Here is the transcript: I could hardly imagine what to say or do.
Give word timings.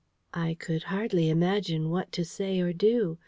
I 0.33 0.55
could 0.55 0.85
hardly 0.89 1.29
imagine 1.29 1.91
what 1.91 2.11
to 2.13 2.25
say 2.25 2.59
or 2.59 2.73
do. 2.73 3.19